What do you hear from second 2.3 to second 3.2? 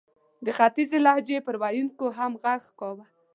ږغ کاوه.